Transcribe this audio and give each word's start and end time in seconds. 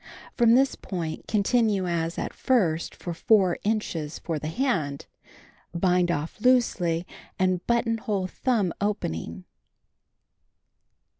From 0.35 0.55
this 0.55 0.73
point 0.73 1.27
continue 1.27 1.85
as 1.85 2.17
at 2.17 2.33
first 2.33 2.95
for 2.95 3.13
4 3.13 3.59
niches 3.63 4.17
for 4.17 4.39
the 4.39 4.47
hand. 4.47 5.05
Bind 5.75 6.09
off 6.09 6.41
loosely 6.41 7.05
and 7.37 7.63
buttonhole 7.67 8.25
thumb 8.25 8.73
opening. 8.81 9.43